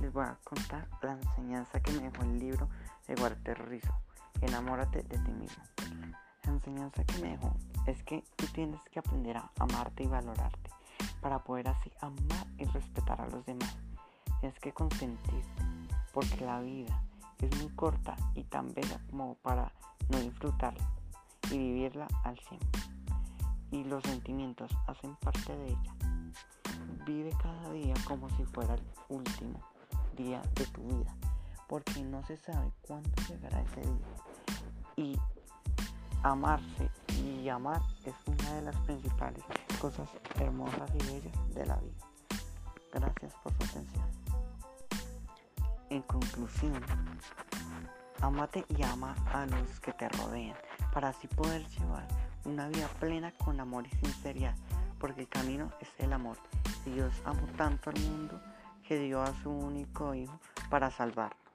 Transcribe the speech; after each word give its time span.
les 0.00 0.12
voy 0.12 0.24
a 0.24 0.38
contar 0.44 0.88
la 1.02 1.12
enseñanza 1.12 1.80
que 1.80 1.92
me 1.92 2.10
dejó 2.10 2.22
el 2.22 2.38
libro 2.38 2.68
de 3.06 3.14
Walter 3.20 3.68
Rizzo, 3.68 3.92
Enamórate 4.40 5.02
de 5.02 5.18
ti 5.18 5.30
mismo. 5.32 5.62
La 6.44 6.52
enseñanza 6.52 7.04
que 7.04 7.18
me 7.18 7.30
dejó 7.32 7.54
es 7.86 8.02
que 8.04 8.24
tú 8.36 8.46
tienes 8.46 8.80
que 8.90 9.00
aprender 9.00 9.36
a 9.36 9.50
amarte 9.58 10.04
y 10.04 10.06
valorarte 10.06 10.70
para 11.20 11.40
poder 11.40 11.68
así 11.68 11.92
amar 12.00 12.46
y 12.56 12.64
respetar 12.64 13.20
a 13.20 13.28
los 13.28 13.44
demás. 13.44 13.76
Tienes 14.40 14.58
que 14.60 14.72
consentirte 14.72 15.62
porque 16.14 16.44
la 16.44 16.60
vida 16.60 17.02
es 17.40 17.62
muy 17.62 17.70
corta 17.74 18.16
y 18.34 18.44
tan 18.44 18.72
bella 18.72 19.00
como 19.10 19.34
para 19.36 19.72
no 20.08 20.18
disfrutarla 20.18 20.88
y 21.50 21.58
vivirla 21.58 22.06
al 22.24 22.38
100. 22.38 22.60
Y 23.72 23.84
los 23.84 24.02
sentimientos 24.04 24.70
hacen 24.86 25.14
parte 25.16 25.54
de 25.54 25.68
ella. 25.68 26.07
Vive 27.08 27.32
cada 27.42 27.72
día 27.72 27.94
como 28.06 28.28
si 28.36 28.44
fuera 28.44 28.74
el 28.74 28.82
último 29.08 29.58
día 30.14 30.42
de 30.54 30.66
tu 30.66 30.82
vida, 30.82 31.16
porque 31.66 32.02
no 32.02 32.22
se 32.26 32.36
sabe 32.36 32.70
cuándo 32.82 33.08
llegará 33.26 33.62
ese 33.62 33.80
día. 33.80 34.06
Y 34.94 35.18
amarse 36.22 36.90
y 37.24 37.48
amar 37.48 37.80
es 38.04 38.14
una 38.26 38.52
de 38.56 38.60
las 38.60 38.76
principales 38.80 39.42
cosas 39.80 40.06
hermosas 40.38 40.90
y 40.96 40.98
bellas 40.98 41.54
de 41.54 41.64
la 41.64 41.76
vida. 41.76 42.06
Gracias 42.92 43.32
por 43.42 43.54
su 43.54 43.64
atención. 43.64 44.06
En 45.88 46.02
conclusión, 46.02 46.84
amate 48.20 48.66
y 48.68 48.82
ama 48.82 49.14
a 49.32 49.46
los 49.46 49.80
que 49.80 49.94
te 49.94 50.10
rodean 50.10 50.58
para 50.92 51.08
así 51.08 51.26
poder 51.26 51.66
llevar 51.68 52.06
una 52.44 52.68
vida 52.68 52.88
plena 53.00 53.32
con 53.32 53.58
amor 53.60 53.86
y 53.86 53.96
sinceridad, 53.96 54.54
porque 54.98 55.22
el 55.22 55.28
camino 55.28 55.72
es 55.80 55.88
el 55.98 56.12
amor. 56.12 56.36
Dios 56.84 57.12
amó 57.24 57.46
tanto 57.56 57.90
al 57.90 58.00
mundo 58.00 58.40
que 58.86 58.98
dio 58.98 59.22
a 59.22 59.34
su 59.42 59.50
único 59.50 60.14
hijo 60.14 60.40
para 60.70 60.90
salvarlo. 60.90 61.47